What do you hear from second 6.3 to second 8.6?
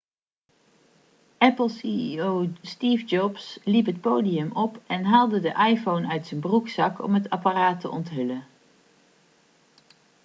broekzak om het apparaat te onthullen